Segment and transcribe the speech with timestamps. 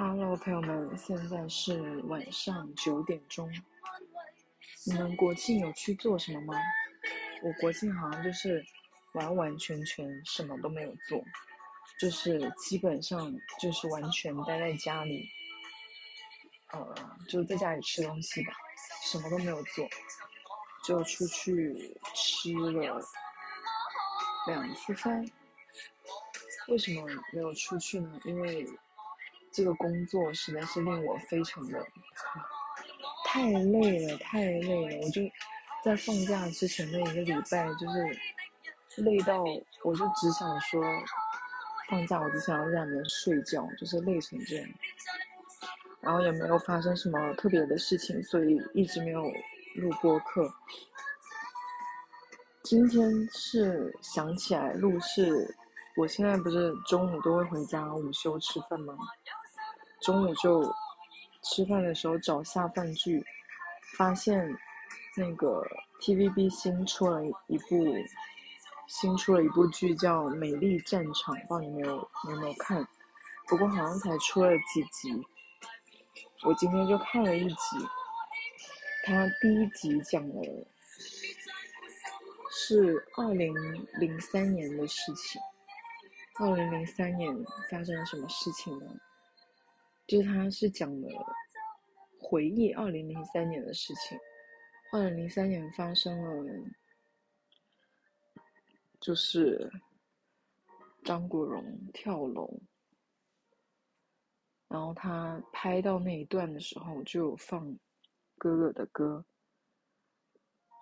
[0.00, 3.52] Hello，朋友们，现在是晚上九点钟。
[4.86, 6.54] 你们国庆有去做什么吗？
[7.42, 8.64] 我国庆好像就是
[9.14, 11.20] 完完全全什么都没有做，
[11.98, 15.28] 就是基本上就是完全待在家里，
[16.70, 16.94] 呃，
[17.28, 18.52] 就在家里吃东西吧，
[19.04, 19.84] 什么都没有做，
[20.84, 23.02] 就出去吃了
[24.46, 25.28] 两次饭。
[26.68, 28.20] 为什么没有出去呢？
[28.26, 28.64] 因为
[29.58, 31.84] 这个工作实在是令我非常的
[33.24, 35.00] 太累了，太累了。
[35.02, 35.20] 我就
[35.82, 39.42] 在放假之前的一个礼拜，就是累到
[39.82, 40.80] 我就只想说，
[41.88, 44.68] 放假我只想要在里面睡觉，就是累成这样。
[46.00, 49.24] 然后也没有发生什么特别的事情，所以一直没有
[49.74, 50.48] 录播客。
[52.62, 55.52] 今天是想起来录是。
[55.96, 58.94] 我现在不是中午都会回家午休吃饭吗？
[60.00, 60.62] 中午就
[61.42, 63.24] 吃饭的时候找下饭剧，
[63.96, 64.56] 发现
[65.16, 65.62] 那个
[66.00, 67.94] TVB 新出了一部
[68.86, 72.86] 新出了一部剧叫《美丽战场》，不知道你没有有没有看？
[73.46, 75.26] 不过好像才出了几集，
[76.44, 77.56] 我今天就看了一集。
[79.04, 80.66] 它第一集讲了
[82.50, 83.54] 是二零
[83.98, 85.40] 零三年的事情。
[86.40, 87.34] 二零零三年
[87.70, 88.86] 发生了什么事情呢？
[90.08, 91.08] 就是他是讲的
[92.18, 94.18] 回忆二零零三年的事情。
[94.90, 96.64] 二零零三年发生了，
[98.98, 99.70] 就是
[101.04, 102.58] 张国荣跳楼，
[104.68, 107.78] 然后他拍到那一段的时候就放
[108.38, 109.22] 哥哥的歌，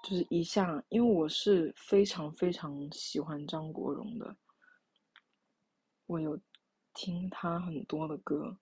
[0.04, 4.36] 就是一下，因为我是非常非常喜欢张国荣的。
[6.06, 6.41] 我有
[6.94, 8.56] 听他很多的歌，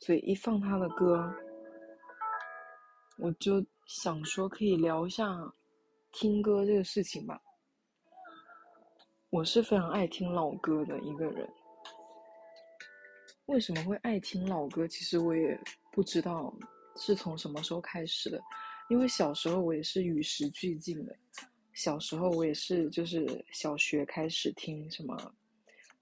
[0.00, 1.34] 所以一放他的歌，
[3.18, 5.26] 我就想说可以聊一下
[6.12, 7.40] 听歌这个事情吧。
[9.30, 11.48] 我是非常爱听老歌的一个人。
[13.46, 14.86] 为什么会爱听老歌？
[14.86, 15.58] 其实我也
[15.92, 16.54] 不知道
[16.96, 18.40] 是从什么时候开始的，
[18.88, 21.14] 因为小时候我也是与时俱进的。
[21.74, 25.34] 小时候我也是，就是小学开始听什么。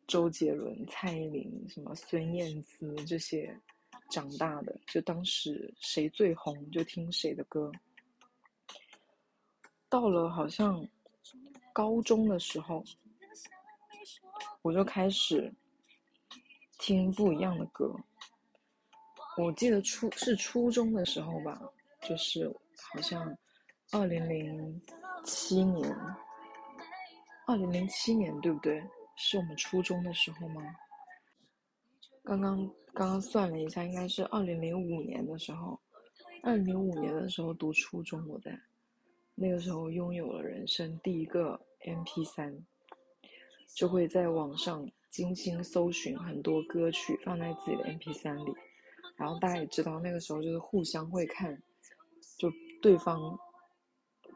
[0.07, 3.53] 周杰伦、蔡依林、什么孙燕姿这些
[4.09, 7.71] 长大的，就当时谁最红就听谁的歌。
[9.89, 10.87] 到了好像
[11.73, 12.85] 高中的时候，
[14.63, 15.53] 我就开始
[16.79, 17.95] 听不一样的歌。
[19.39, 21.61] 我记得初是初中的时候吧，
[22.03, 22.49] 就是
[22.93, 23.37] 好像
[23.93, 24.83] 二零零
[25.25, 25.95] 七年，
[27.47, 28.83] 二零零七年对不对？
[29.17, 30.63] 是我们初中的时候吗？
[32.25, 35.79] 刚刚刚刚算了一下，应该是二零零五年的时候。
[36.43, 38.59] 二零零五年的时候读初中，我在
[39.35, 42.57] 那个时候拥有了人生第一个 MP 三，
[43.75, 48.55] 就会在网上精心搜寻很多歌曲放在自己的 MP 三里。
[49.17, 51.63] 然后大家也知道，那个时候就是互相会看，
[52.39, 53.39] 就对方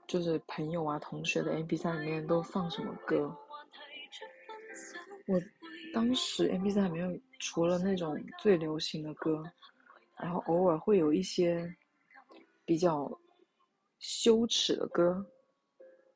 [0.06, 3.34] 就是朋友啊、同学的 MP 三里面都放什么歌。
[5.26, 5.40] 我
[5.94, 7.08] 当时 M P 三还没有，
[7.40, 9.42] 除了那种最流行的歌，
[10.16, 11.74] 然后偶尔会有一些
[12.64, 13.10] 比较
[13.98, 15.26] 羞耻的歌，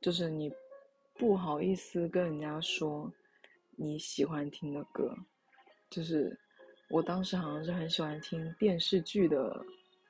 [0.01, 0.53] 就是你
[1.15, 3.13] 不好意思跟人家说
[3.73, 5.13] 你喜欢听的歌，
[5.91, 6.39] 就是
[6.91, 9.61] 我当时好像是很喜欢听电视剧的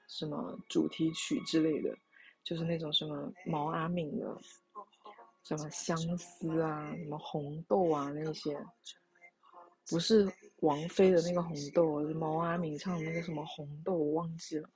[0.09, 1.97] 什么主题曲之类的，
[2.43, 4.39] 就是那种什么毛阿敏的。
[5.47, 8.59] 什么相思啊，什么红豆啊那些，
[9.89, 10.31] 不是
[10.61, 14.69] 王菲的那个红豆，是毛阿敏唱的那个什么红豆，我忘记了。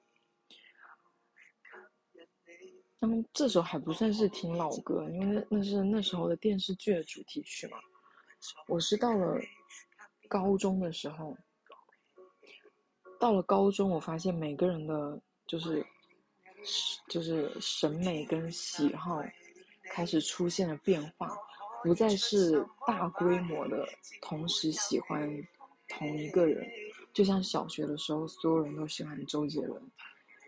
[2.99, 7.79] 那么这首还不算是挺老歌，因为那那是那时候的电视剧的主题曲嘛。
[8.67, 9.41] 我是到了
[10.29, 11.37] 高中的时候，
[13.21, 15.85] 到了高中，我发现每个人的就是
[17.09, 19.23] 就是审美跟喜好。
[19.91, 21.35] 开始出现了变化，
[21.83, 23.87] 不再是大规模的
[24.21, 25.31] 同时喜欢
[25.89, 26.67] 同一个人，
[27.13, 29.81] 就像小学的时候所有人都喜欢周杰伦，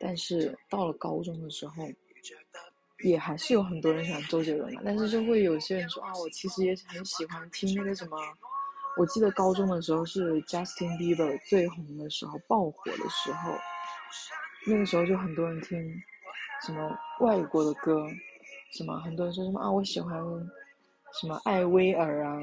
[0.01, 1.89] 但是到了高中的时候，
[3.05, 8.19] 也还是有很多人喜欢周杰伦的，但是就会有些人说啊，我其实也很喜欢听那个什么，
[8.99, 13.55] 我记得高中的时候是 Justin Bieber 最红的时候，爆火的时候，
[14.67, 15.79] 那个时候就很多人听
[16.67, 18.07] 什么外国的歌。
[18.73, 19.01] 什么？
[19.01, 19.69] 很多人说什么啊？
[19.69, 20.17] 我喜欢
[21.13, 22.39] 什么艾薇儿啊？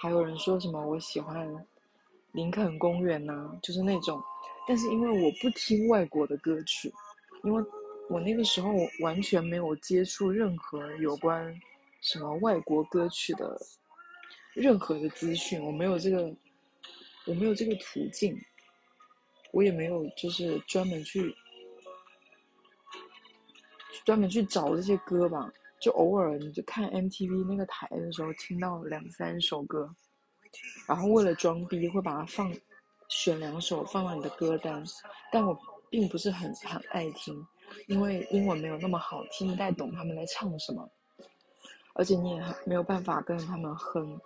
[0.00, 1.48] 还有人说什么我喜欢
[2.32, 4.20] 林肯公园呐，就是那种。
[4.66, 6.92] 但是因为我不听外国的歌曲，
[7.44, 7.64] 因为
[8.08, 8.70] 我那个时候
[9.00, 11.54] 完全没有接触任何有关
[12.00, 13.60] 什么外国歌曲的
[14.54, 16.32] 任何的资讯，我没有这个，
[17.26, 18.36] 我没有这个途径，
[19.52, 21.34] 我也没有就是专门去
[24.04, 25.52] 专门去找这些歌吧，
[25.82, 29.94] 就偶尔你就看 MTV 那个台的时候听到两三首歌，
[30.86, 32.50] 然后为了装逼会把它放。
[33.08, 34.82] 选两首放到你的歌单，
[35.30, 35.54] 但我
[35.90, 37.46] 并不是很很爱听，
[37.86, 40.90] 因为英文没有那么好，听不太懂他们在唱什么，
[41.92, 44.18] 而且你也没有办法跟着他们哼，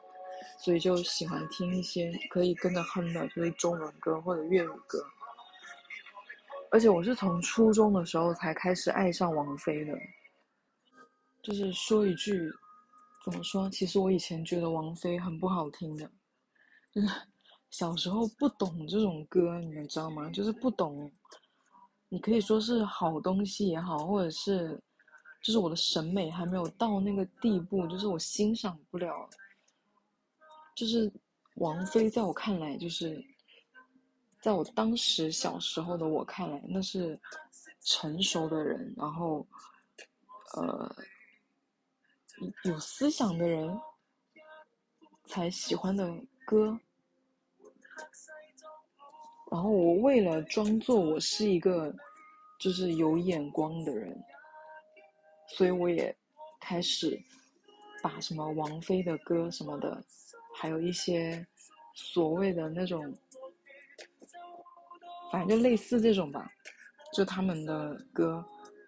[0.60, 5.04] 所以就喜欢听一些可以跟着哼的，就是中文歌或者粤语歌。
[6.70, 9.98] 而且我是从初中的时候才开始爱上王菲的，
[11.46, 12.50] 就是说一句，
[13.24, 13.70] 怎么说？
[13.70, 16.10] 其实我以前觉得王菲很不好听的，
[16.92, 17.08] 就是。
[17.68, 20.30] 小时候不懂这种歌，你们知道吗？
[20.30, 21.12] 就是不懂。
[22.08, 24.80] 你可以说是好东西也好，或者是，
[25.42, 29.28] 就是我的审美还没有到那个地步，就是我欣赏不了。
[30.74, 31.12] 就是
[31.56, 33.22] 王菲在我看来，就是
[34.40, 37.20] 在我当时小时候的我看来，那是
[37.80, 39.46] 成熟的人，然后，
[40.54, 40.96] 呃，
[42.64, 43.80] 有思想的人
[45.26, 46.08] 才喜欢的
[46.44, 46.78] 歌。
[49.50, 51.94] 然后我为了装作我是一个，
[52.58, 54.16] 就是有眼光的人，
[55.48, 56.14] 所以我也
[56.60, 57.18] 开始
[58.02, 60.04] 把什么王菲的歌什么的，
[60.54, 61.46] 还有一些
[61.94, 63.16] 所谓的那种，
[65.30, 66.50] 反正就类似这种吧，
[67.14, 68.44] 就他们的歌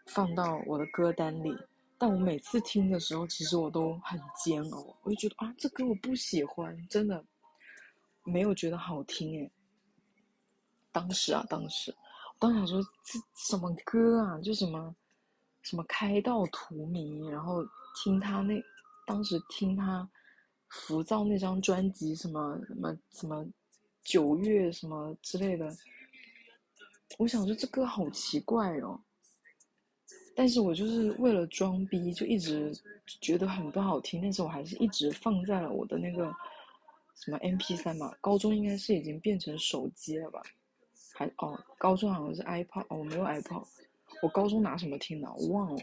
[0.09, 1.56] 放到我的歌单里。
[2.00, 7.25] 但我每次听的时候，其实我都很煎熬，我就觉得啊，这歌我不喜欢，真的
[8.23, 9.50] 没有觉得好听诶。
[10.93, 11.93] 当时啊，当时，
[12.35, 13.19] 我当时想说这
[13.49, 14.39] 什么歌啊？
[14.41, 14.95] 就什么，
[15.62, 17.65] 什么开道荼蘼，然后
[17.97, 18.62] 听他那，
[19.05, 20.09] 当时听他
[20.69, 23.45] 浮躁那张专辑，什么什么什么
[24.05, 25.69] 九月什么之类的，
[27.19, 29.00] 我想说这歌好奇怪哦。
[30.38, 32.73] 但是我就是为了装逼，就一直
[33.20, 36.32] 觉得很不好听，但是我还是一直放在了我的那个
[37.17, 40.40] 什么 M P 三嘛，高中应该是已经变成手机了吧。
[41.12, 43.67] 还哦，高中好像是 iPod，哦，我没有 iPod，
[44.23, 45.29] 我高中拿什么听的？
[45.32, 45.82] 我忘了。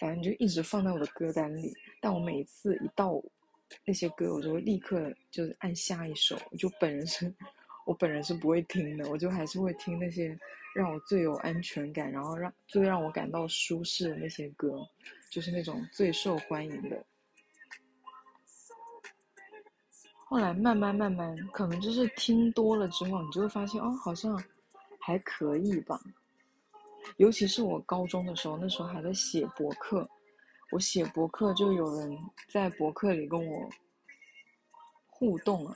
[0.00, 3.22] 反正就一直放在我的歌单里，但我每次一到
[3.84, 6.36] 那些歌，我就会立刻就是按下一首。
[6.50, 7.32] 我就本人是，
[7.88, 10.38] 我本人是不会听的，我就还是会听那些
[10.74, 14.86] 让我最有安全感，然后让最让我感到舒适的那些歌，
[15.30, 17.02] 就是那种最受欢迎的。
[20.26, 24.38] 后来慢慢慢慢，可能就是听多了之后，你就会发现哦，好像
[25.00, 25.98] 还可以吧。
[27.16, 30.06] 尤其是我高中的时候，那时候还在写博客，
[30.72, 32.18] 我写博客就有人
[32.50, 33.70] 在博客里跟我
[35.06, 35.74] 互动了，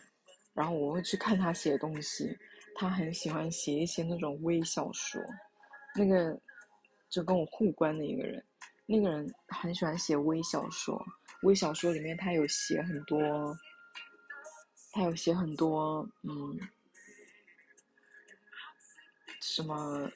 [0.55, 2.37] 然后我会去看他写的东西。
[2.75, 5.23] 他很喜欢写一些那种微小说，
[5.95, 6.41] 那个
[7.11, 8.43] 就跟我互关的一个人，
[8.87, 11.05] 那个人很喜欢写微小说，
[11.43, 13.57] 微小说里面他有写很多。
[14.95, 16.61] 他有写很多，嗯，
[19.41, 20.07] 什么，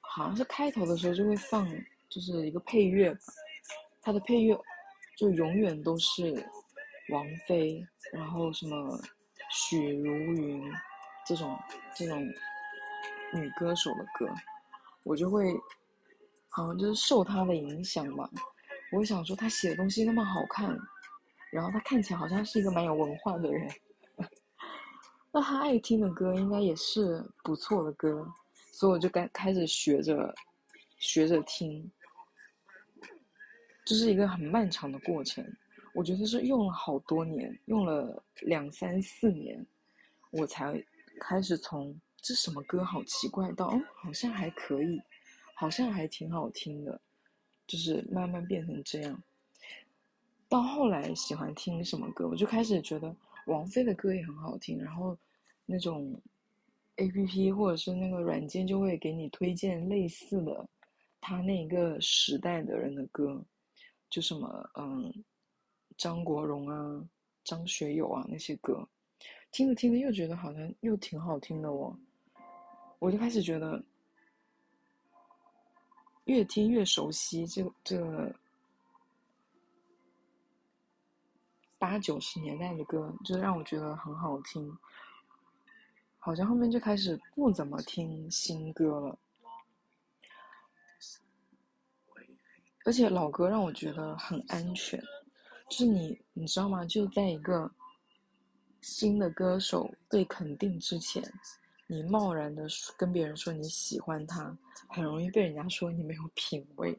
[0.00, 1.68] 好像是开头的时候就会放，
[2.08, 3.14] 就是一个配乐。
[4.00, 4.58] 他的配乐
[5.18, 6.32] 就永远都是
[7.10, 8.98] 王菲，然后什么
[9.50, 10.62] 许茹芸
[11.26, 11.58] 这种
[11.94, 12.24] 这种
[13.32, 14.32] 女歌手的歌，
[15.02, 15.54] 我就会
[16.48, 18.28] 好像就是受她的影响吧。
[18.92, 20.76] 我想说她写的东西那么好看，
[21.50, 23.70] 然后她看起来好像是一个蛮有文化的人。
[25.32, 28.26] 那他爱听的歌应该也是不错的歌，
[28.72, 30.34] 所以我就开开始学着
[30.98, 31.88] 学着听，
[33.84, 35.44] 这是一个很漫长的过程。
[35.94, 39.64] 我觉得是用了好多年，用了两三四年，
[40.30, 40.82] 我才
[41.20, 45.00] 开始从这什么歌好奇怪到哦，好像还可以，
[45.54, 47.00] 好像还挺好听的，
[47.66, 49.22] 就是慢慢变成这样。
[50.48, 53.14] 到后来喜欢听什么歌，我就开始觉得。
[53.46, 55.16] 王菲的歌也很好听，然后
[55.64, 56.14] 那种
[56.96, 60.68] A P P 或者是那个软件就会给你推荐类似的
[61.20, 63.42] 他那一个时代的人的歌，
[64.08, 65.12] 就什么嗯
[66.00, 67.04] 张国荣啊、
[67.44, 68.88] 张学友啊那些歌，
[69.52, 71.94] 听着听着又觉得好像又挺好听的哦，
[72.98, 73.84] 我就开始觉得
[76.24, 78.34] 越听越熟悉，这这。
[81.78, 84.78] 八九十年代的歌，就让我觉得很好听。
[86.18, 89.18] 好像后面就开始不怎么听新歌了。
[92.84, 95.02] 而且老歌让我觉得很安全，
[95.70, 96.84] 就是你你知道吗？
[96.84, 97.70] 就在一个
[98.80, 101.22] 新的歌手被肯定之前，
[101.86, 102.66] 你贸然的
[102.98, 104.54] 跟别人说你喜欢他，
[104.88, 106.98] 很容易被人家说你没有品味，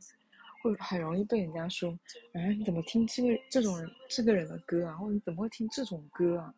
[0.64, 1.92] 会很容易被人家说，
[2.34, 4.96] 哎，你怎么听这个这种人这个人的歌啊？
[4.96, 6.54] 或者你怎么会听这种歌啊？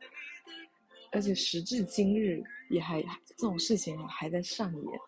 [1.11, 4.99] 而且时至今日也还这种事情还在上演，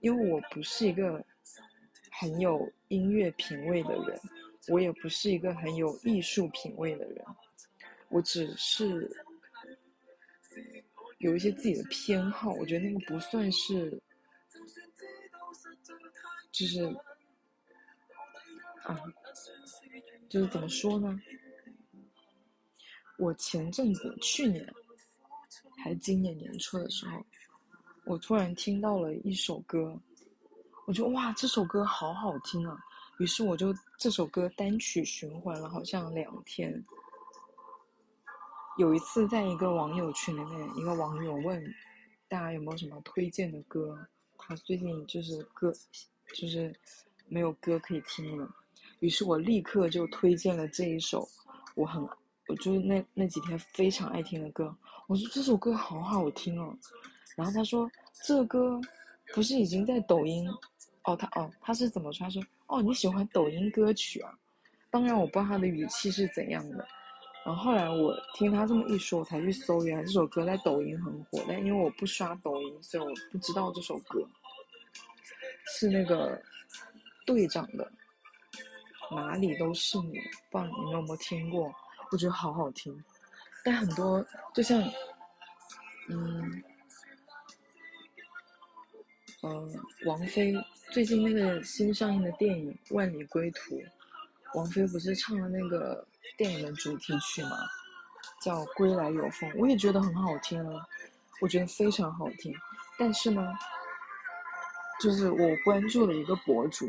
[0.00, 1.24] 因为我不是一个。
[2.14, 4.20] 很有音乐品味的人，
[4.68, 7.24] 我也不是一个很有艺术品味的人，
[8.08, 9.10] 我只是
[11.18, 12.52] 有一些自己的偏好。
[12.52, 14.00] 我觉得那个不算是，
[16.52, 16.84] 就是
[18.84, 19.00] 啊，
[20.28, 21.20] 就是怎么说呢？
[23.18, 24.72] 我前阵子去年
[25.78, 27.24] 还今年年初的时候，
[28.04, 30.00] 我突然听到了一首歌。
[30.84, 32.76] 我觉得哇，这首歌好好听啊！
[33.18, 36.84] 于是我就这首歌单曲循环了好像两天。
[38.78, 41.62] 有一次，在一个网友群里面，一个网友问
[42.26, 43.98] 大家有没有什么推荐的歌，
[44.38, 45.70] 他最近就是歌
[46.34, 46.74] 就是
[47.28, 48.48] 没有歌可以听了。
[49.00, 51.28] 于是我立刻就推荐了这一首
[51.74, 52.02] 我很
[52.48, 54.74] 我就是那那几天非常爱听的歌。
[55.06, 56.76] 我说这首歌好好听哦，
[57.36, 57.88] 然后他说
[58.24, 58.80] 这歌
[59.34, 60.48] 不是已经在抖音。
[61.04, 62.24] 哦，他哦，他是怎么说？
[62.24, 64.32] 他说：“哦，你喜欢抖音歌曲啊？”
[64.90, 66.86] 当然，我不知道他的语气是怎样的。
[67.44, 71.42] 然后后来我听他这么一说，我才去搜，原来这首歌在抖音很火。
[71.48, 74.24] 但因为我不刷抖音，所以我不知道这首歌
[75.66, 76.40] 是那个
[77.26, 77.90] 队长的
[79.16, 80.18] 《哪里都是你》。
[80.50, 81.74] 不知道你们有没有听过？
[82.12, 82.96] 我觉得好好听。
[83.64, 84.80] 但很多就像，
[86.08, 86.62] 嗯。
[89.44, 89.68] 嗯，
[90.06, 90.54] 王菲
[90.92, 93.76] 最近那个新上映的电影《万里归途》，
[94.52, 96.06] 王菲不是唱了那个
[96.36, 97.56] 电影的主题曲吗？
[98.42, 100.84] 叫《归来有风》，我也觉得很好听啊，
[101.40, 102.54] 我觉得非常好听。
[102.98, 103.42] 但是呢，
[105.00, 106.86] 就是我关注了一个博主，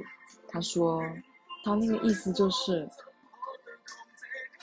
[0.49, 1.01] 他说
[1.63, 2.85] 他那个意思就是，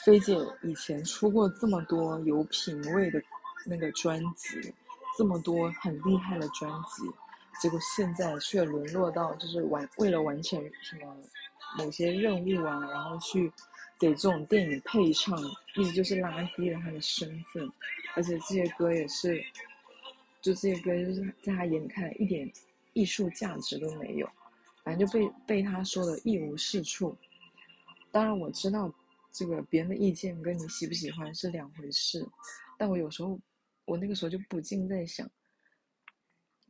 [0.04, 3.18] 菲姐以前出过这么多有品位的
[3.64, 4.74] 那个专辑，
[5.16, 7.10] 这么多很厉害的专辑。
[7.60, 11.16] 结果现在却沦落到就是完为了完成什么
[11.76, 13.52] 某些任务啊，然后去
[13.98, 15.38] 给这种电影配唱，
[15.76, 17.70] 意思就是拉低了他的身份，
[18.16, 19.38] 而且这些歌也是，
[20.40, 22.50] 就这些歌就是在他眼里看来一点
[22.94, 24.26] 艺术价值都没有，
[24.82, 27.14] 反正就被被他说的一无是处。
[28.10, 28.92] 当然我知道
[29.30, 32.26] 这个别人的意见跟你喜不喜欢是两回事，
[32.78, 33.38] 但我有时候
[33.84, 35.30] 我那个时候就不禁在想。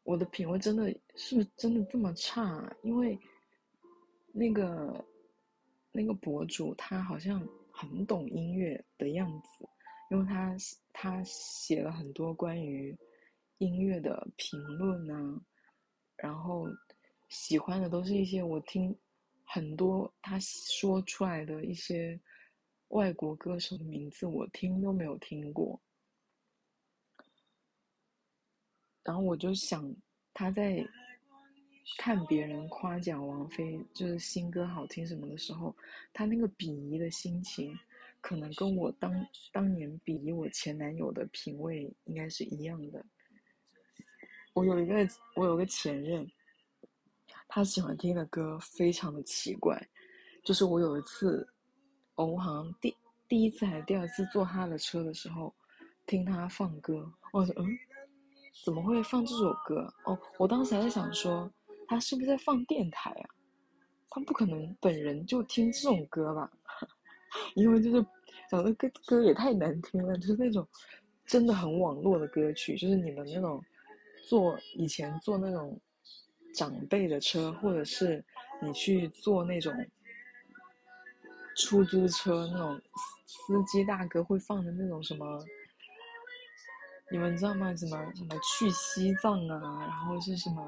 [0.02, 2.74] 我的品味真的是不是真的这么差？
[2.82, 3.18] 因为
[4.32, 5.04] 那个
[5.92, 9.68] 那个博主他好像很懂音乐的样子，
[10.10, 10.56] 因为他
[10.92, 12.96] 他写了很多关于
[13.58, 15.40] 音乐的评论啊，
[16.16, 16.66] 然后
[17.28, 18.96] 喜欢的都是一些我听
[19.44, 22.18] 很多他说出来的一些
[22.88, 25.80] 外国歌手的名字，我听都没有听过。
[29.02, 29.94] 然后我就想，
[30.34, 30.86] 他在
[31.98, 35.74] 看别人夸奖王菲就是新歌好听什么的时候，
[36.12, 37.76] 他那个鄙夷的心情，
[38.20, 39.12] 可能跟我当
[39.52, 43.04] 当年鄙夷我前男友的品味应该是一样的。
[44.52, 44.94] 我有一个
[45.34, 46.30] 我有个前任，
[47.48, 49.80] 他喜欢听的歌非常的奇怪，
[50.44, 51.48] 就是我有一次，
[52.14, 52.94] 我好像第
[53.26, 55.52] 第一次还是第二次坐他的车的时候，
[56.06, 57.66] 听他放歌，我说嗯。
[58.64, 59.92] 怎么会放这首歌？
[60.04, 61.50] 哦，我当时还在想说，
[61.88, 63.28] 他是不是在放电台啊？
[64.10, 66.50] 他不可能本人就听这种歌吧？
[67.54, 68.04] 因为就是，
[68.50, 70.66] 讲的歌歌也太难听了，就是那种
[71.24, 73.62] 真的很网络的歌曲，就是你们那种
[74.28, 75.80] 坐以前坐那种
[76.52, 78.22] 长辈的车，或者是
[78.60, 79.72] 你去坐那种
[81.56, 82.80] 出租车那种
[83.26, 85.44] 司机大哥会放的那种什么。
[87.12, 87.74] 你们知道吗？
[87.74, 90.64] 什么什么去西藏啊，然后是什么，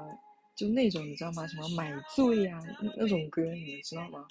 [0.55, 1.47] 就那种你知道吗？
[1.47, 2.59] 什么买醉呀
[2.97, 4.25] 那种歌，你们知道吗？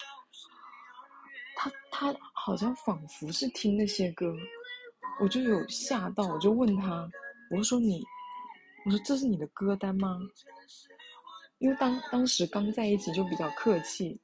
[1.55, 4.31] 他他好像仿佛是听那些歌，
[5.19, 7.09] 我就有吓到，我就问他，
[7.49, 8.03] 我说你，
[8.85, 10.19] 我说这是你的歌单吗？
[11.57, 14.19] 因为当当时刚在一起就比较客气，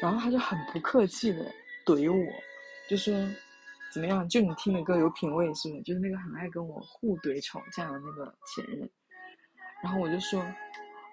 [0.00, 1.52] 然后他就很不客气的
[1.84, 2.32] 怼我，
[2.88, 3.12] 就说。
[3.92, 4.26] 怎么样？
[4.28, 5.82] 就你听的歌有品味是不是？
[5.82, 8.88] 就是那个很爱跟我互怼吵架的那个前任。
[9.82, 10.42] 然后我就说，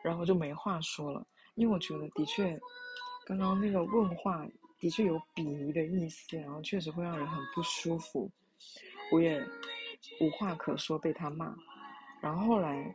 [0.04, 2.58] 然后就没话说了，因为我觉得的确，
[3.26, 4.48] 刚刚那个问话
[4.80, 8.32] 的确有鄙夷的意思，然后确实会让人很不舒服，
[9.12, 9.44] 我也
[10.22, 11.54] 无话可说，被他骂。
[12.22, 12.94] 然后后来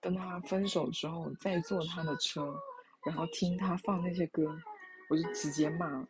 [0.00, 2.54] 跟他分手之后，再坐他的车，
[3.04, 4.56] 然后听他放那些歌，
[5.10, 6.06] 我就直接骂，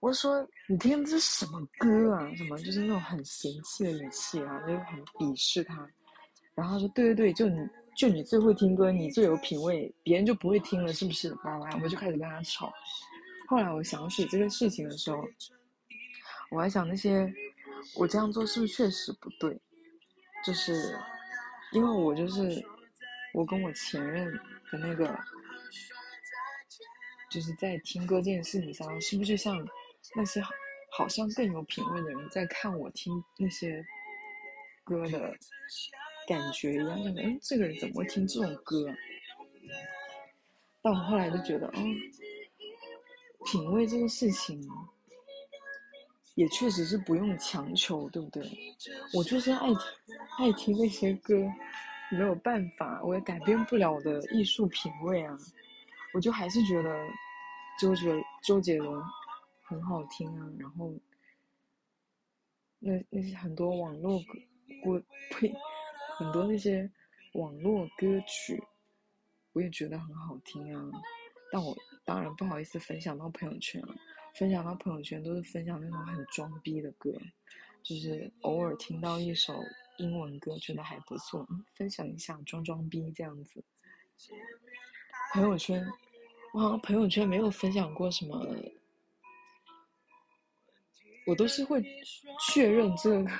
[0.00, 2.34] 我说你听的这是什么歌啊？
[2.36, 5.88] 什么就是那种很嫌弃的语气啊，就很鄙视他。
[6.54, 12.72] 然后他说：“对对对，就你就你最会听歌，你最有品味，别人就不会听了，是不是？”然后我就开始跟他吵。
[13.48, 15.22] 后来我想起这个事情的时候，
[16.50, 17.32] 我还想那些
[17.94, 19.58] 我这样做是不是确实不对？
[20.44, 20.98] 就是
[21.72, 22.64] 因为我就是
[23.34, 24.32] 我跟我前任
[24.70, 25.18] 的那个，
[27.30, 29.56] 就是在听歌这件事情上，是不是像
[30.14, 30.40] 那些
[30.90, 33.84] 好像更有品味的人在看我听那些
[34.84, 35.34] 歌的？
[36.28, 38.92] 感觉一样，就嗯，这个人怎么会听这种歌？
[40.82, 41.94] 但我后来就觉得，嗯，
[43.44, 44.60] 品味这个事情，
[46.34, 48.42] 也确实是不用强求，对不对？
[49.14, 49.78] 我就是爱听
[50.38, 51.36] 爱听那些歌，
[52.10, 55.38] 没有办法，我也改变不了我的艺术品味啊。
[56.12, 56.90] 我就还是觉得
[57.78, 59.00] 周杰周杰伦
[59.66, 60.94] 很好听啊，然后
[62.78, 65.52] 那那些很多网络歌，呸。
[66.18, 66.90] 很多那些
[67.34, 68.58] 网络歌曲，
[69.52, 70.90] 我也觉得很好听啊，
[71.52, 73.94] 但我当然不好意思分享到朋友圈了。
[74.34, 77.12] 分享到朋友圈都是分享那种很装逼的歌，
[77.82, 79.62] 就是偶尔听到一首
[79.98, 83.62] 英文歌觉得还不错，分享一下装装逼这样子。
[85.34, 85.86] 朋友圈，
[86.54, 88.42] 我好像朋友圈没有分享过什么。
[91.26, 91.84] 我都是会
[92.48, 93.30] 确认这个。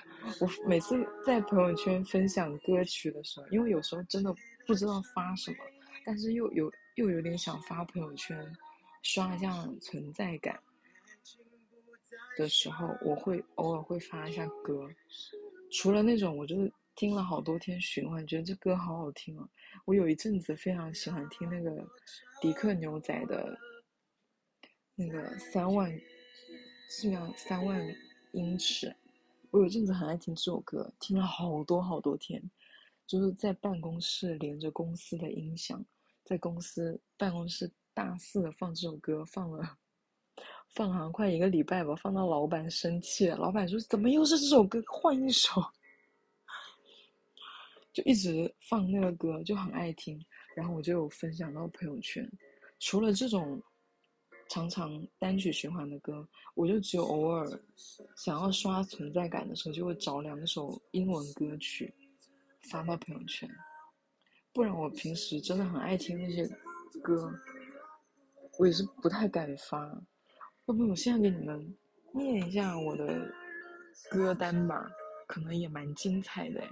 [0.40, 4.34] 我每次在朋友圈分享歌曲的时候，因为有时候真的
[4.66, 5.56] 不知道发什么，
[6.04, 8.36] 但是又有又有点想发朋友圈，
[9.02, 10.58] 刷一下存在感
[12.36, 14.88] 的时候，我会偶尔会发一下歌。
[15.70, 16.56] 除了那种，我就
[16.96, 19.48] 听了好多天循环，觉得这歌好好听啊。
[19.84, 21.70] 我有一阵子非常喜欢听那个
[22.40, 23.56] 迪克牛仔的
[24.96, 25.88] 那个三万。
[26.88, 27.84] 是啊，三万
[28.32, 28.94] 英尺。
[29.50, 32.40] 我有阵子很爱听这首歌，听了好多好多天，
[33.06, 35.84] 就是在办公室连着公司的音响，
[36.22, 39.76] 在公司办公室大肆的放这首歌，放了
[40.74, 43.36] 放好像快一个礼拜吧，放到老板生气了。
[43.36, 44.80] 老板说：“怎么又是这首歌？
[44.86, 45.60] 换一首。”
[47.92, 50.24] 就一直放那个歌，就很爱听。
[50.54, 52.30] 然后我就有分享到朋友圈。
[52.78, 53.60] 除了这种。
[54.48, 57.46] 常常单曲循环的歌，我就只有偶尔
[58.16, 61.92] 想要刷存在感的时候，就会找两首英文歌曲
[62.70, 63.48] 发到朋友圈。
[64.52, 66.46] 不然我平时真的很爱听那些
[67.02, 67.30] 歌，
[68.58, 69.78] 我也是不太敢发。
[70.66, 71.76] 要不我现在给你们
[72.12, 73.30] 念一下我的
[74.10, 74.90] 歌单吧，
[75.26, 76.62] 可能也蛮精彩的。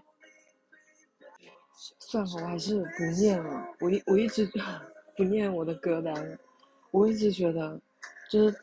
[1.99, 3.67] 算了，我还是不念了。
[3.81, 4.49] 我一我一直
[5.17, 6.39] 不念我的歌单。
[6.95, 7.81] 我一直觉得，
[8.31, 8.57] 就是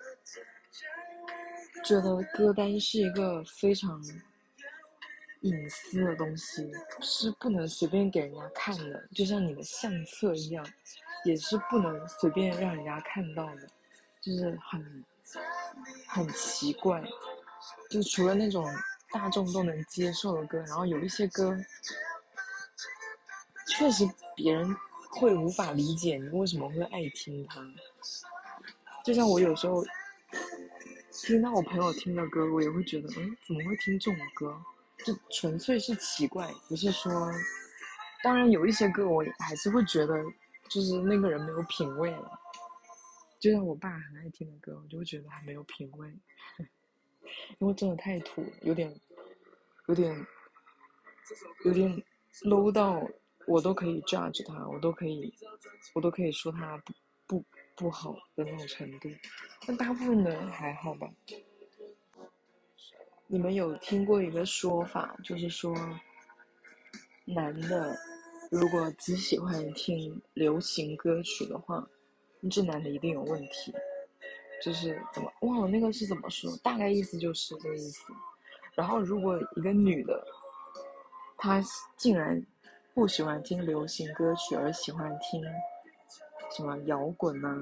[1.84, 4.02] 觉得歌单是一个非常
[5.41, 10.65] 隐私的东西，是不能随便给人家看的，就像你的相册一样，
[11.26, 13.67] 也是不能随便让人家看到的，
[14.22, 15.06] 就是很
[16.08, 17.04] 很奇怪。
[17.89, 18.65] 就除了那种
[19.12, 21.54] 大众都能接受的歌，然后有一些歌，
[23.67, 24.74] 确实别人
[25.12, 27.62] 会无法理解你为什么会爱听它。
[29.04, 29.84] 就像我有时候
[31.12, 34.56] 听到我朋友听的歌，我也会觉得，嗯，怎么会听这种歌？
[35.04, 37.12] 就纯粹是奇怪，不是说，
[38.24, 40.13] 当然有一些歌我还是会觉得，
[40.69, 42.39] 就是那个人没有品味了。
[43.39, 46.08] 就像我爸很爱听的歌，我就会觉得他没有品味，
[47.58, 48.95] 因为真的太土，有点，
[49.88, 50.28] 有点，
[51.65, 52.04] 有点
[52.43, 53.02] low 到
[53.47, 55.34] 我都可以 judge 他，我都可以，
[55.93, 56.93] 我都可以说他不
[57.27, 57.45] 不。
[57.73, 59.10] 不好的那种程度，
[59.65, 61.10] 但大部分的还好吧。
[63.25, 65.73] 你们有听过一个说法，就是说，
[67.25, 67.97] 男的
[68.51, 71.88] 如果只喜欢听流行歌曲的话，
[72.51, 73.73] 这男的一定有问题。
[74.62, 76.56] 就是怎么忘了那个是怎么说？
[76.58, 78.13] 大概意思就是这个意思。
[78.75, 80.23] 然后如果一个女的，
[81.36, 81.63] 她
[81.97, 82.45] 竟然
[82.93, 85.43] 不喜欢听流行歌曲，而喜欢听。
[86.56, 87.58] 什么摇滚啊，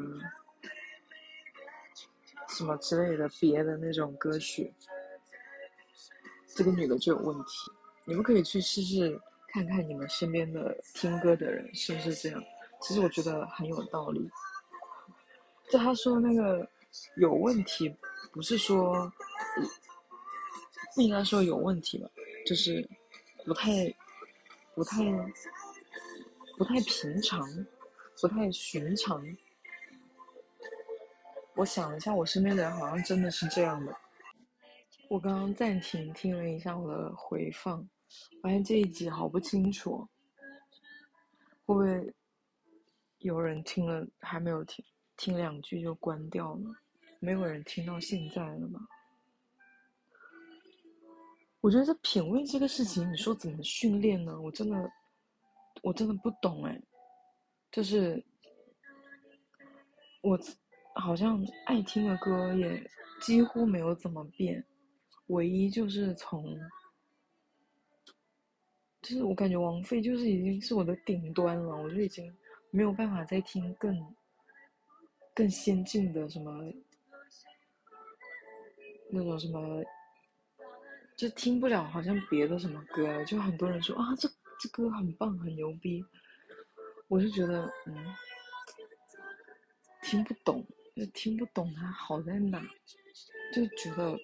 [2.47, 4.73] 什么之类的别的那种歌曲，
[6.55, 7.71] 这个女的就有问题。
[8.05, 12.43] 你们可以去试试看看你们身边的听歌的人是不是这样。
[12.81, 14.27] 其实我觉得很有道理。
[15.69, 16.67] 就他说那个
[17.17, 17.95] 有问题，
[18.31, 19.13] 不是说
[20.95, 22.09] 不应该说有问题吧，
[22.43, 22.89] 就是
[23.45, 23.93] 不太
[24.79, 25.03] 不太
[26.57, 27.45] 不太平常，
[28.21, 29.21] 不太寻常。
[31.53, 33.93] 我想了一下，我身边的人好像真的是这样的。
[35.09, 37.85] 我刚刚暂停听了一下我的回放，
[38.41, 40.07] 发现这一集好不清楚，
[41.65, 42.13] 会不会
[43.17, 44.85] 有人听了还没有听，
[45.17, 46.73] 听两句就关掉了？
[47.19, 48.79] 没有人听到现在了吗？
[51.61, 54.39] 我觉得这品味这个事情，你说怎么训练呢？
[54.41, 54.91] 我真的，
[55.83, 56.81] 我真的不懂哎，
[57.71, 58.23] 就是
[60.21, 60.39] 我。
[60.95, 62.91] 好像爱听的歌也
[63.21, 64.61] 几乎没有怎么变，
[65.27, 66.59] 唯一就是从，
[69.01, 72.35] 就是我感觉王菲就是已经是我的顶端了，我就已经
[72.69, 73.95] 没有办法再听更
[75.33, 76.51] 更先进的什么
[79.09, 79.81] 那种什么，
[81.19, 83.21] 就听不了好像别的什么歌。
[83.25, 86.01] 就很多人说啊，这这歌很棒，很牛逼，
[87.09, 88.15] 我就觉得嗯，
[90.01, 90.65] 听不懂。
[90.95, 92.61] 就听不懂它好在哪，
[93.53, 94.17] 就觉得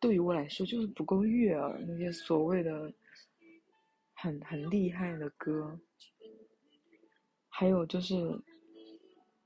[0.00, 1.78] 对于我来说就是不够悦耳。
[1.86, 2.92] 那些所谓的
[4.14, 5.78] 很很厉害的歌，
[7.48, 8.16] 还有就是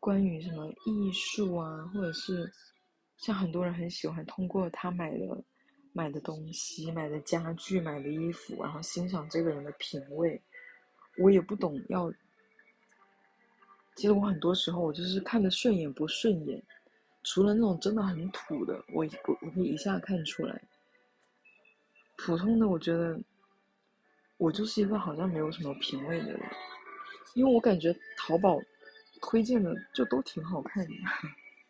[0.00, 2.50] 关于什么艺术啊，或者是
[3.18, 5.44] 像很多人很喜欢通过他买的
[5.96, 10.38] 买的东西、买的家具、买的衣服，然后欣赏这个人的品味。
[11.16, 12.12] 我也不懂要。
[13.94, 16.62] 其实我很多时候我就是看的顺眼不顺眼，
[17.22, 20.60] 除了那种真的很土的，我我我可以一下看出来。
[22.18, 23.18] 普通的我觉得，
[24.36, 26.40] 我就是一个好像没有什么品味的人，
[27.32, 28.60] 因为我感觉淘宝
[29.22, 30.92] 推荐的就都挺好看的，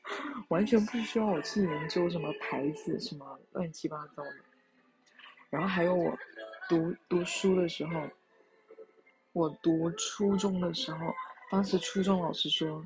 [0.49, 4.37] 完全不需要我去研究什么牌子什么乱七八糟的。
[5.51, 6.16] 然后还有我
[6.69, 8.09] 读读书的时候，
[9.33, 10.99] 我读初中的时候。
[11.49, 12.85] 当时初中老师说，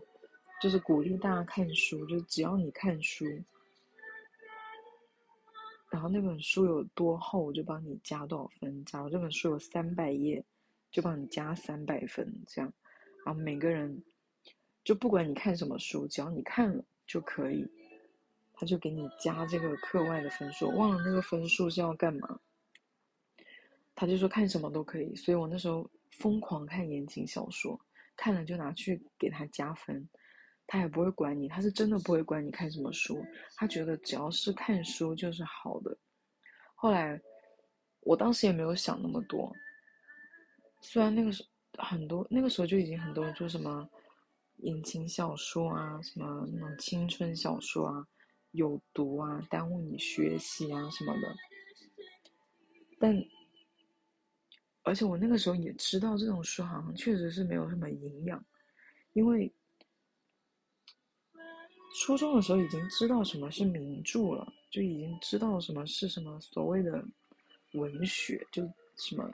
[0.61, 3.25] 就是鼓励大家看书，就只要你看书，
[5.89, 8.85] 然后那本书有多厚我就帮你加多少分。
[8.85, 10.45] 假如这本书有三百页，
[10.91, 12.71] 就帮你加三百分，这样。
[13.25, 14.03] 然后每个人，
[14.85, 17.67] 就不管你看什么书，只要你看了就可以，
[18.55, 20.71] 他就给你加这个课外的分数。
[20.77, 22.39] 忘了那个分数是要干嘛，
[23.97, 25.17] 他就说看什么都可以。
[25.17, 27.79] 所以我那时候疯狂看言情小说。
[28.17, 30.07] 看了就拿去给他加分，
[30.67, 33.25] 他也不会管你，他是真的不会管你看什么书，
[33.57, 35.97] 他觉得只要是看书就是好的。
[36.75, 37.19] 后来，
[38.01, 39.51] 我当时也没有想那么多，
[40.83, 41.43] 虽然那个时
[41.79, 43.89] 很多那个时候就已经很多人说什么
[44.63, 48.07] 言情小说啊，什么那种青春小说啊，
[48.53, 51.37] 有毒啊，耽误你学习啊什么的，
[52.99, 53.25] 但。
[54.83, 58.43] 而且我那个时候也知道这种书好像确实是没有什么营养，
[59.13, 59.53] 因为
[62.01, 67.05] 初中的时候已经知道什么是名著了，就已经知道什么是什么所谓的
[67.75, 68.63] 文学，就
[68.97, 69.31] 什么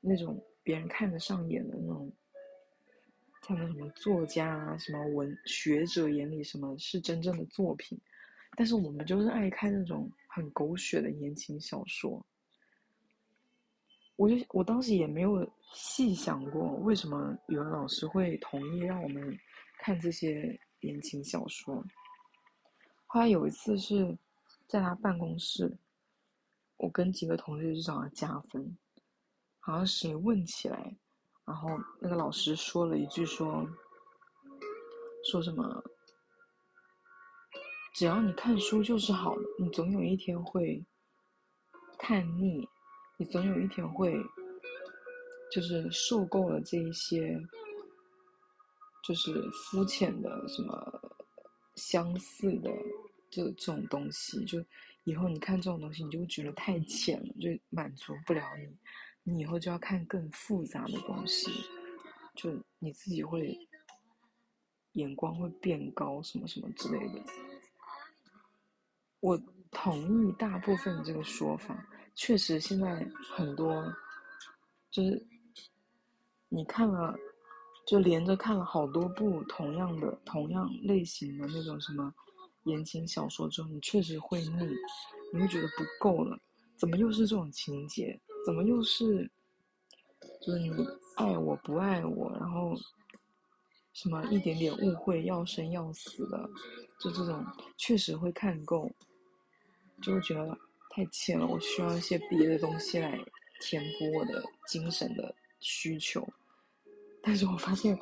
[0.00, 2.10] 那种别人看得上眼的那种，
[3.40, 7.98] 看到什么作家啊、什么文学者眼里什么是真正的作品，
[8.56, 12.24] 但是我们就是爱看那种很狗血的言情小说。
[14.16, 19.38] 我就我当时也没有细想过，为什么语文老师会同意让我们
[19.78, 21.82] 看这些言情小说。
[23.06, 24.16] 后来有一次是
[24.68, 25.74] 在他办公室，
[26.76, 28.76] 我跟几个同学去找他加分，
[29.58, 30.94] 好像谁问起来，
[31.44, 31.68] 然后
[32.00, 33.66] 那个老师说了一句说，
[35.30, 35.82] 说什么，
[37.94, 40.84] 只要你看书就是好的，你总有一天会
[41.98, 42.68] 看腻。
[43.18, 44.14] 你总有一天会，
[45.52, 47.38] 就是受够了这一些，
[49.06, 51.02] 就是肤浅的什么
[51.74, 52.70] 相似的
[53.28, 54.64] 这这种东西，就
[55.04, 58.74] 以后你看这种东西，你就会觉得太浅了，就满足不了你。
[59.30, 61.50] 你以后就要看更复杂的东西，
[62.34, 63.56] 就你自己会
[64.92, 67.22] 眼光会变高，什么什么之类的。
[69.20, 69.40] 我
[69.70, 71.86] 同意大部分这个说法。
[72.16, 73.84] 确实，现在很多
[74.90, 75.26] 就是
[76.48, 77.16] 你看了，
[77.86, 82.12] 就连着看了好多部同样的、同样类型的那种什么
[82.64, 84.74] 言情小说之后，你确实会腻，
[85.32, 86.38] 你会觉得不够了。
[86.76, 88.20] 怎么又是这种情节？
[88.44, 89.30] 怎么又是，
[90.40, 90.70] 就是你
[91.16, 92.74] 爱我不爱我，然后
[93.92, 96.48] 什么一点点误会要生要死的，
[96.98, 97.44] 就这种
[97.76, 98.90] 确实会看够，
[100.02, 100.58] 就会觉得
[100.90, 101.46] 太浅了。
[101.46, 103.18] 我需要一些别的东西来
[103.60, 106.26] 填补我的精神的需求。
[107.22, 107.98] 但是我发现，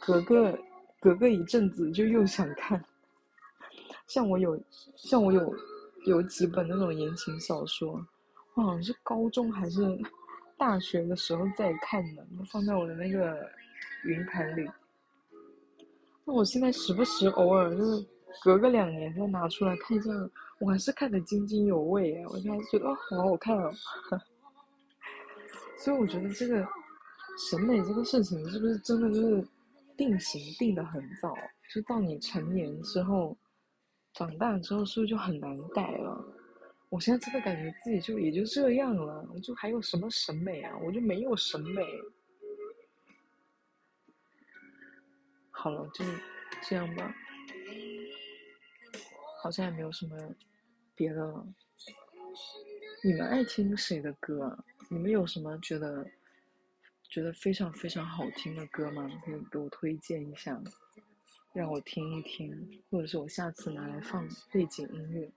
[0.00, 0.58] 隔个
[1.00, 2.84] 隔个一阵子就又想看。
[4.06, 4.62] 像我有，
[4.96, 5.54] 像我有。
[6.06, 8.02] 有几本那种言情小说，
[8.54, 9.80] 我好像是高中还是
[10.56, 13.48] 大学的时候在看的，放在我的那个
[14.04, 14.68] 云盘里。
[16.24, 18.06] 那我现在时不时偶尔就是
[18.42, 20.10] 隔个两年再拿出来看一下，
[20.58, 22.28] 我还是看得津津有味啊！
[22.32, 23.72] 我就还是觉得哦，好好看哦。
[25.78, 26.66] 所以我觉得这个
[27.50, 29.46] 审美这个事情是不是真的就是
[29.96, 31.34] 定型定的很早？
[31.72, 33.36] 就到你成年之后。
[34.12, 36.20] 长大之后是不是就很难改了？
[36.90, 40.76] 我现在真的感觉自己就也就这样了，我就还有什么审美啊？
[40.78, 41.82] 我就没有审美。
[45.50, 46.04] 好了，就
[46.62, 47.14] 这样吧。
[49.40, 50.16] 好像也没有什么
[50.94, 51.46] 别的了。
[53.04, 54.58] 你们爱听谁的歌？
[54.90, 56.04] 你们有什么觉得
[57.08, 59.08] 觉得非常非常好听的歌吗？
[59.24, 60.60] 可以给我推荐一下。
[61.52, 65.30] 让我听一听，或者是我下次拿来放背景音乐。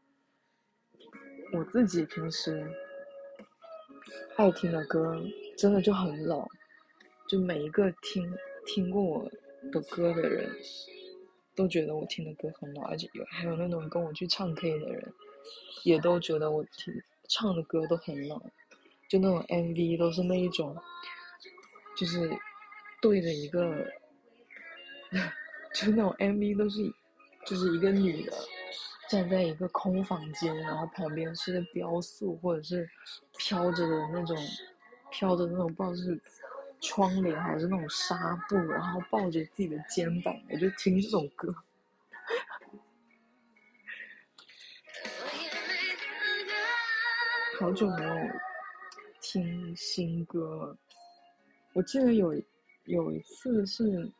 [1.54, 2.68] 我自己平时
[4.36, 5.24] 爱听的歌
[5.56, 6.48] 真的就很老，
[7.30, 8.36] 就每一个听
[8.66, 9.32] 听过我
[9.72, 10.50] 的歌的人，
[11.56, 15.13] 都觉得我听的歌很老，而且有还有那种跟我去唱 K 的人，
[15.84, 16.92] 也都觉得我听
[17.30, 18.42] 唱的歌都很老，
[19.08, 20.76] 就那种 MV 都是那一种，
[21.96, 22.36] 就是
[23.00, 23.86] 对着一个。
[25.76, 26.82] 就那种 MV 都是，
[27.48, 28.32] 就是一个女的
[29.13, 32.89] 站在一个空房间，然后旁边是个雕塑或者是
[33.38, 34.36] 飘着的那种，
[35.12, 36.19] 飘着那种不知道是
[36.82, 41.54] 窗帘还是那种纱布，然后抱着自己的肩膀，我就听这种歌。
[47.60, 48.15] 好久没有
[49.21, 50.76] 听新歌了，
[51.73, 52.34] 我记得有
[52.86, 54.12] 有一次是。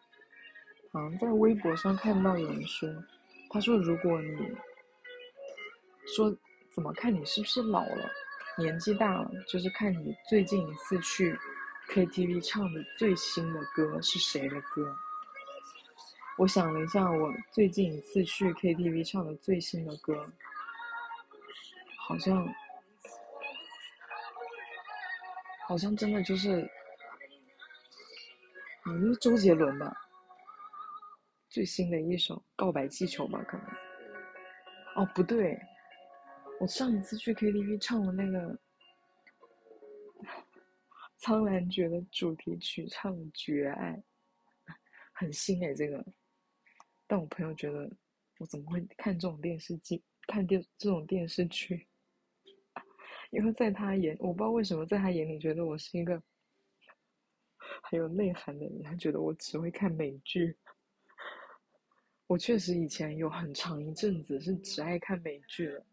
[0.92, 2.88] 好像在微博上看到有人说，
[3.50, 4.56] 他说如果你
[6.06, 6.36] 说
[6.72, 8.10] 怎么看你是不是老了，
[8.58, 11.38] 年纪大了，就是看你最近一次去
[11.90, 14.96] KTV 唱的最新的歌是谁的歌。
[16.38, 20.28] 我想了一下，我最近一次去 KTV 唱的最新的歌，
[22.00, 22.48] 好像
[25.68, 26.68] 好像真的就是，
[28.86, 29.96] 嗯，是周杰伦吧。
[31.50, 33.68] 最新的一首《告白气球》吧，可能。
[34.96, 35.60] 哦，不对，
[36.64, 38.40] 我上一次去 KTV 唱的那个
[41.18, 43.92] 《苍兰诀》的主题曲，唱《绝爱》，
[45.12, 46.02] 很新哎，这个。
[47.06, 47.92] 但我朋友觉得，
[48.38, 50.02] 我怎么会看这种电视剧？
[50.26, 51.86] 看电这种电视剧？
[53.32, 56.24] 因为在他眼，我不知道为什么，在他眼里觉得我是一个
[57.82, 60.58] 很有内涵的人，他觉得我只会看美剧。
[62.26, 65.86] 我确实以前有很长一阵子是只爱看美剧了，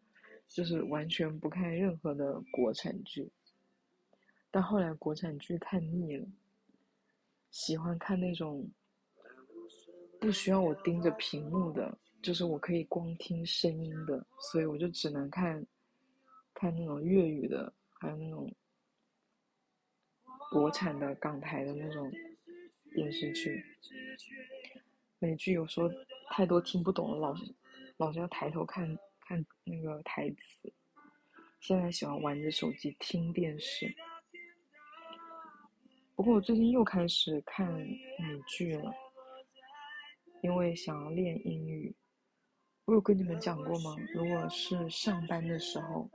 [0.50, 3.30] 就是完全不看任何的国产剧。
[4.50, 6.26] 但后来国产剧看腻了，
[7.50, 8.68] 喜欢看那种
[10.20, 15.64] 不需要我盯着屏幕的，就是我可以光听声音的，所以我就只能看，
[16.52, 18.52] 看那种粤语的，还有那种
[20.50, 22.12] 国产的港台的那种
[22.92, 23.64] 电视剧。
[25.18, 25.88] 美剧有时候。
[26.32, 27.54] 太多听不懂了，老是
[27.96, 28.96] 老是要抬头看看
[29.70, 30.72] 那个台词。
[31.60, 33.94] 现在喜欢玩着手机听电视。
[36.16, 38.92] 不过我最近又开始看美剧了，
[40.42, 41.94] 因为想要练英语。
[42.86, 43.96] 我有跟你们讲过吗？
[44.14, 46.10] 如果是上班的时候，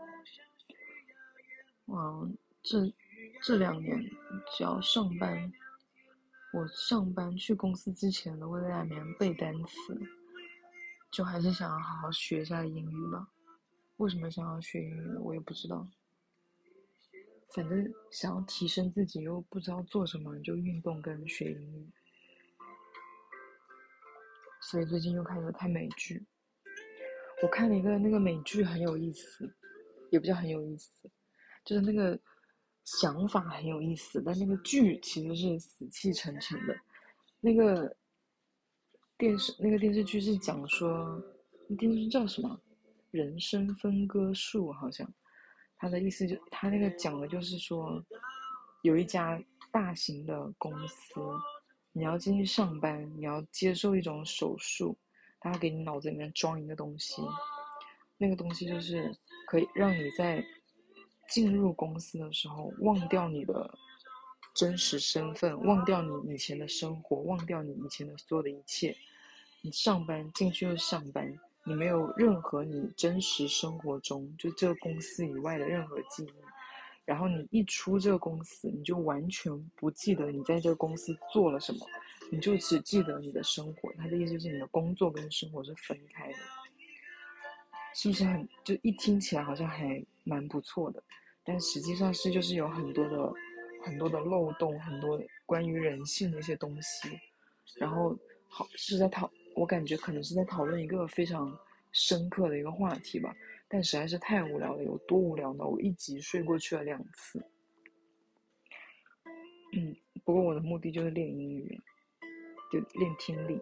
[1.88, 2.94] 嗯，这
[3.42, 4.04] 这两年
[4.56, 5.52] 只要上班。
[6.54, 10.00] 我上班去公司之前都会在里面背单词，
[11.12, 13.28] 就还是想要好好学一下英语吧。
[13.98, 15.88] 为什么想要学英语，我也不知道。
[17.54, 21.90] 反正想要提升自己，又不知道做什么，就运动跟学英语。
[24.62, 26.26] 所以最近又开始看美剧。
[27.44, 29.54] 我看了一个那个美剧很有意思，
[30.12, 31.10] 也不叫很有意思，
[31.64, 32.20] 就是那个。
[33.02, 36.80] 想法很有意思，但那个剧其实是死气沉沉的。
[37.42, 37.98] 那个
[39.18, 41.20] 电视那个电视剧是讲说，
[41.68, 42.62] 那电视剧叫什么？
[43.16, 45.10] 人生分割术好像，
[45.78, 48.04] 他的意思就他那个讲的就是说，
[48.82, 51.22] 有一家大型的公司，
[51.94, 54.98] 你要进去上班，你要接受一种手术，
[55.40, 57.22] 他要给你脑子里面装一个东西，
[58.18, 59.16] 那个东西就是
[59.48, 60.44] 可以让你在
[61.30, 63.74] 进入公司的时候忘掉你的
[64.54, 68.96] 真实身份，忘掉你以前的生活，忘掉你以前的所有的一切。
[69.62, 71.34] 你上班进去就是上班，
[71.66, 76.34] 你没有任何你真实生活中就这个公司以外的任何记忆。
[77.04, 81.80] 然后你一出这个公司，你就完全不记得你在这个公司做了什么，
[82.32, 83.94] 你就只记得你的生活。
[83.94, 86.38] 他的意思就是你的工作跟生活是分开的，
[87.94, 91.04] 是不是很就一听起来好像还蛮不错的？
[91.44, 93.32] 但实际上是就是有很多的
[93.84, 97.10] 很多的漏洞，很多关于人性的一些东西。
[97.76, 99.30] 然后好是在讨。
[99.56, 101.58] 我感觉可能是在讨论一个非常
[101.92, 103.34] 深刻的一个话题吧，
[103.70, 104.84] 但实在是太无聊了。
[104.84, 105.66] 有多无聊呢？
[105.66, 107.44] 我一集睡过去了两次。
[109.74, 111.82] 嗯，不过我的目的就是练英语，
[112.72, 113.60] 就练听力。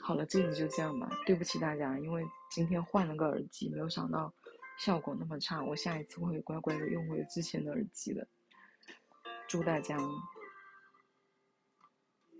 [0.00, 1.08] 好了，这集就这样吧。
[1.24, 4.34] 对不起大家，因为今天换了个耳机，没有想到
[4.78, 5.62] 效果那么差。
[5.62, 8.26] 我下一次会乖乖的用回之前的耳机的。
[9.48, 9.96] 祝大家。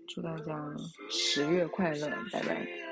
[0.07, 0.75] 祝大家
[1.09, 2.84] 十月快乐，拜拜。